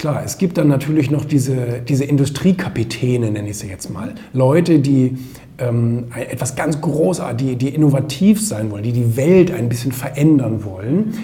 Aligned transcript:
Klar, 0.00 0.22
es 0.24 0.38
gibt 0.38 0.56
dann 0.56 0.68
natürlich 0.68 1.10
noch 1.10 1.26
diese, 1.26 1.82
diese 1.86 2.06
Industriekapitäne, 2.06 3.30
nenne 3.30 3.50
ich 3.50 3.58
sie 3.58 3.66
jetzt 3.66 3.90
mal. 3.90 4.14
Leute, 4.32 4.78
die 4.78 5.18
ähm, 5.58 6.06
etwas 6.14 6.56
ganz 6.56 6.80
Großartiges, 6.80 7.58
die, 7.58 7.66
die 7.66 7.74
innovativ 7.74 8.40
sein 8.40 8.70
wollen, 8.70 8.82
die 8.82 8.92
die 8.92 9.18
Welt 9.18 9.50
ein 9.50 9.68
bisschen 9.68 9.92
verändern 9.92 10.64
wollen. 10.64 11.18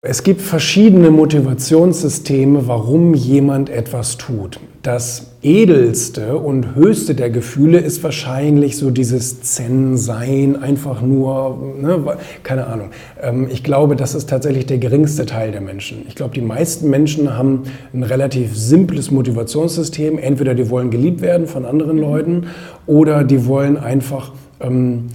Es 0.00 0.24
gibt 0.24 0.40
verschiedene 0.40 1.12
Motivationssysteme, 1.12 2.66
warum 2.66 3.14
jemand 3.14 3.70
etwas 3.70 4.16
tut. 4.16 4.58
Das 4.84 5.28
edelste 5.40 6.36
und 6.36 6.74
höchste 6.74 7.14
der 7.14 7.30
Gefühle 7.30 7.78
ist 7.78 8.02
wahrscheinlich 8.02 8.76
so 8.76 8.90
dieses 8.90 9.40
Zen-Sein, 9.40 10.62
einfach 10.62 11.00
nur, 11.00 11.74
ne, 11.80 12.18
keine 12.42 12.66
Ahnung. 12.66 12.90
Ähm, 13.18 13.48
ich 13.50 13.64
glaube, 13.64 13.96
das 13.96 14.14
ist 14.14 14.28
tatsächlich 14.28 14.66
der 14.66 14.76
geringste 14.76 15.24
Teil 15.24 15.52
der 15.52 15.62
Menschen. 15.62 16.04
Ich 16.06 16.14
glaube, 16.16 16.34
die 16.34 16.42
meisten 16.42 16.90
Menschen 16.90 17.34
haben 17.34 17.62
ein 17.94 18.02
relativ 18.02 18.54
simples 18.54 19.10
Motivationssystem. 19.10 20.18
Entweder 20.18 20.54
die 20.54 20.68
wollen 20.68 20.90
geliebt 20.90 21.22
werden 21.22 21.46
von 21.46 21.64
anderen 21.64 21.96
Leuten 21.96 22.48
oder 22.86 23.24
die 23.24 23.46
wollen 23.46 23.78
einfach 23.78 24.32
ähm, 24.60 25.06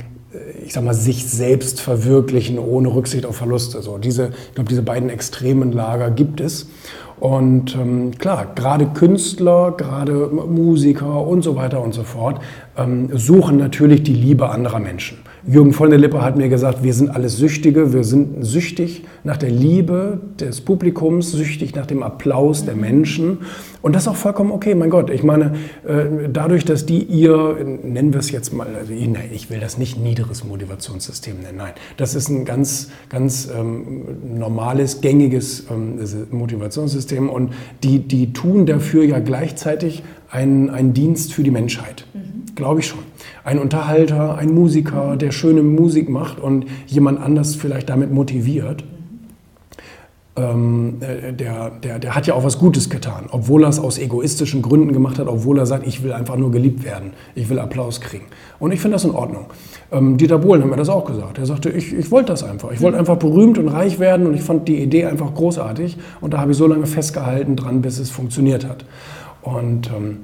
ich 0.64 0.74
sag 0.74 0.84
mal, 0.84 0.94
sich 0.94 1.28
selbst 1.28 1.82
verwirklichen 1.82 2.60
ohne 2.60 2.94
Rücksicht 2.94 3.26
auf 3.26 3.38
Verluste. 3.38 3.82
So 3.82 3.98
diese, 3.98 4.32
ich 4.50 4.56
glaube, 4.56 4.70
diese 4.70 4.84
beiden 4.84 5.10
extremen 5.10 5.72
Lager 5.72 6.12
gibt 6.12 6.40
es. 6.40 6.68
Und 7.20 7.76
ähm, 7.76 8.12
klar, 8.18 8.54
gerade 8.56 8.88
Künstler, 8.88 9.74
gerade 9.76 10.28
Musiker 10.28 11.26
und 11.26 11.42
so 11.42 11.56
weiter 11.56 11.82
und 11.82 11.94
so 11.94 12.04
fort 12.04 12.42
ähm, 12.78 13.10
suchen 13.14 13.58
natürlich 13.58 14.04
die 14.04 14.14
Liebe 14.14 14.50
anderer 14.50 14.80
Menschen. 14.80 15.18
Jürgen 15.48 15.74
von 15.74 15.90
der 15.90 16.00
Lippe 16.00 16.22
hat 16.22 16.36
mir 16.36 16.50
gesagt, 16.50 16.84
wir 16.84 16.94
sind 16.94 17.10
alles 17.10 17.38
Süchtige, 17.38 17.94
wir 17.94 18.04
sind 18.04 18.44
süchtig 18.46 19.04
nach 19.24 19.38
der 19.38 19.50
Liebe 19.50 20.20
des 20.40 20.62
Publikums, 20.62 21.32
süchtig 21.32 21.76
nach 21.76 21.86
dem 21.86 22.04
Applaus 22.04 22.66
der 22.66 22.76
Menschen. 22.76 23.40
Und 23.82 23.96
das 23.96 24.04
ist 24.04 24.08
auch 24.10 24.16
vollkommen 24.16 24.52
okay, 24.52 24.76
mein 24.76 24.90
Gott. 24.90 25.10
Ich 25.10 25.24
meine, 25.24 25.54
äh, 25.88 26.28
dadurch, 26.32 26.66
dass 26.66 26.86
die 26.86 27.04
ihr, 27.04 27.58
nennen 27.84 28.12
wir 28.12 28.20
es 28.20 28.32
jetzt 28.32 28.54
mal, 28.54 28.68
also 28.78 28.92
ich 28.92 29.50
will 29.50 29.60
das 29.60 29.78
nicht 29.78 29.98
niederes 29.98 30.44
Motivationssystem 30.44 31.40
nennen, 31.42 31.58
nein, 31.58 31.74
das 31.96 32.16
ist 32.16 32.30
ein 32.30 32.44
ganz, 32.44 32.90
ganz 33.08 33.50
ähm, 33.58 34.38
normales, 34.38 35.00
gängiges 35.00 35.66
ähm, 35.72 36.00
Motivationssystem 36.32 37.30
und 37.30 37.54
die, 37.84 38.00
die 38.00 38.34
tun 38.34 38.66
dafür 38.66 39.06
ja 39.06 39.20
gleichzeitig 39.20 40.04
einen, 40.30 40.70
einen 40.70 40.94
Dienst 40.94 41.34
für 41.34 41.44
die 41.44 41.52
Menschheit. 41.52 42.06
Mhm. 42.14 42.56
Glaube 42.56 42.82
ich 42.82 42.88
schon. 42.88 43.09
Ein 43.50 43.58
Unterhalter, 43.58 44.38
ein 44.38 44.54
Musiker, 44.54 45.18
der 45.18 45.32
schöne 45.32 45.64
Musik 45.64 46.08
macht 46.08 46.40
und 46.40 46.68
jemand 46.86 47.20
anders 47.20 47.56
vielleicht 47.56 47.90
damit 47.90 48.14
motiviert. 48.14 48.84
Ähm, 50.36 50.98
äh, 51.00 51.34
der, 51.34 51.72
der, 51.72 51.98
der 51.98 52.14
hat 52.14 52.28
ja 52.28 52.36
auch 52.36 52.44
was 52.44 52.60
Gutes 52.60 52.92
getan, 52.92 53.26
obwohl 53.32 53.64
er 53.64 53.70
es 53.70 53.80
aus 53.80 53.98
egoistischen 53.98 54.62
Gründen 54.62 54.94
gemacht 54.94 55.18
hat, 55.18 55.26
obwohl 55.26 55.58
er 55.58 55.66
sagt, 55.66 55.88
ich 55.88 56.04
will 56.04 56.14
einfach 56.14 56.38
nur 56.38 56.52
geliebt 56.52 56.84
werden, 56.84 57.14
ich 57.34 57.50
will 57.50 57.58
Applaus 57.58 58.02
kriegen. 58.02 58.26
Und 58.60 58.72
ich 58.72 58.82
finde 58.82 58.94
das 58.94 59.06
in 59.06 59.16
Ordnung. 59.16 59.48
Ähm, 59.92 60.18
Dieter 60.18 60.38
Bohlen 60.38 60.62
hat 60.62 60.70
mir 60.70 60.76
das 60.76 60.90
auch 60.90 61.06
gesagt. 61.06 61.40
Er 61.40 61.48
sagte, 61.48 61.72
ich, 61.72 61.92
ich 61.92 62.12
wollte 62.12 62.34
das 62.34 62.44
einfach. 62.44 62.72
Ich 62.72 62.82
wollte 62.82 63.00
einfach 63.00 63.18
berühmt 63.18 63.58
und 63.58 63.70
reich 63.70 63.98
werden 63.98 64.28
und 64.28 64.36
ich 64.36 64.44
fand 64.44 64.68
die 64.68 64.78
Idee 64.78 65.06
einfach 65.06 65.34
großartig. 65.34 65.98
Und 66.22 66.36
da 66.36 66.38
habe 66.38 66.52
ich 66.52 66.58
so 66.60 66.68
lange 66.68 66.86
festgehalten 66.86 67.56
dran, 67.56 67.82
bis 67.82 67.98
es 67.98 68.12
funktioniert 68.12 68.68
hat. 68.68 68.86
Und 69.42 69.88
ähm, 69.88 70.18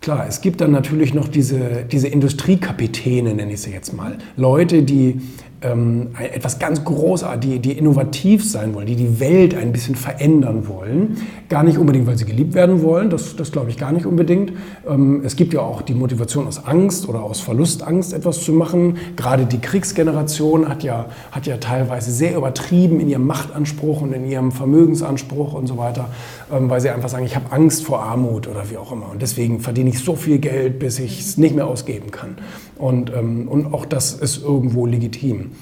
klar, 0.00 0.26
es 0.28 0.40
gibt 0.40 0.60
dann 0.60 0.70
natürlich 0.70 1.14
noch 1.14 1.28
diese, 1.28 1.84
diese 1.90 2.08
Industriekapitäne, 2.08 3.34
nenne 3.34 3.52
ich 3.52 3.62
sie 3.62 3.70
jetzt 3.70 3.92
mal. 3.92 4.18
Leute, 4.36 4.82
die 4.82 5.20
ähm, 5.62 6.08
etwas 6.18 6.58
ganz 6.58 6.84
Großartiges, 6.84 7.40
die, 7.40 7.58
die 7.58 7.72
innovativ 7.72 8.48
sein 8.48 8.74
wollen, 8.74 8.86
die 8.86 8.96
die 8.96 9.20
Welt 9.20 9.54
ein 9.54 9.72
bisschen 9.72 9.94
verändern 9.94 10.68
wollen. 10.68 11.16
Gar 11.48 11.64
nicht 11.64 11.78
unbedingt, 11.78 12.06
weil 12.06 12.18
sie 12.18 12.24
geliebt 12.24 12.54
werden 12.54 12.82
wollen, 12.82 13.10
das, 13.10 13.36
das 13.36 13.50
glaube 13.50 13.70
ich 13.70 13.76
gar 13.76 13.92
nicht 13.92 14.06
unbedingt. 14.06 14.52
Ähm, 14.88 15.22
es 15.24 15.36
gibt 15.36 15.52
ja 15.54 15.60
auch 15.60 15.82
die 15.82 15.94
Motivation 15.94 16.46
aus 16.46 16.64
Angst 16.64 17.08
oder 17.08 17.22
aus 17.22 17.40
Verlustangst 17.40 18.12
etwas 18.12 18.42
zu 18.42 18.52
machen. 18.52 18.98
Gerade 19.16 19.46
die 19.46 19.58
Kriegsgeneration 19.58 20.68
hat 20.68 20.82
ja, 20.82 21.06
hat 21.32 21.46
ja 21.46 21.56
teilweise 21.56 22.10
sehr 22.12 22.36
übertrieben 22.36 23.00
in 23.00 23.08
ihrem 23.08 23.26
Machtanspruch 23.26 24.02
und 24.02 24.12
in 24.12 24.26
ihrem 24.26 24.52
Vermögensanspruch 24.52 25.54
und 25.54 25.66
so 25.66 25.76
weiter, 25.76 26.08
ähm, 26.52 26.70
weil 26.70 26.80
sie 26.80 26.90
einfach 26.90 27.08
sagen, 27.08 27.24
ich 27.24 27.36
habe 27.36 27.52
Angst 27.52 27.84
vor 27.84 28.02
Armut 28.02 28.48
oder 28.48 28.70
wie 28.70 28.76
auch 28.76 28.92
immer. 28.92 29.10
Und 29.10 29.22
deswegen 29.22 29.60
verdiene 29.60 29.90
ich 29.90 29.98
so 29.98 30.14
viel 30.14 30.38
Geld, 30.38 30.78
bis 30.78 30.98
ich 30.98 31.20
es 31.20 31.36
nicht 31.36 31.54
mehr 31.54 31.66
ausgeben 31.66 32.10
kann. 32.10 32.36
Und, 32.80 33.12
ähm, 33.14 33.46
und 33.48 33.72
auch 33.74 33.84
das 33.84 34.14
ist 34.14 34.42
irgendwo 34.42 34.86
legitim. 34.86 35.52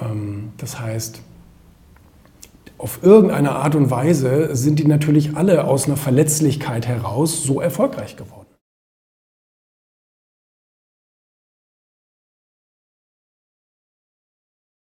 Ähm, 0.00 0.50
das 0.56 0.80
heißt, 0.80 1.20
auf 2.78 3.00
irgendeine 3.02 3.52
Art 3.52 3.74
und 3.74 3.90
Weise 3.90 4.56
sind 4.56 4.78
die 4.78 4.86
natürlich 4.86 5.36
alle 5.36 5.64
aus 5.64 5.86
einer 5.86 5.96
Verletzlichkeit 5.96 6.86
heraus 6.88 7.44
so 7.44 7.60
erfolgreich 7.60 8.16
geworden. 8.16 8.41